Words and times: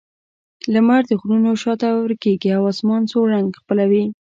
لمر 0.73 1.01
د 1.09 1.11
غرونو 1.21 1.51
شا 1.61 1.73
ته 1.81 1.87
ورکېږي 1.91 2.49
او 2.57 2.61
آسمان 2.71 3.01
سور 3.11 3.25
رنګ 3.33 3.47
خپلوي. 3.61 4.03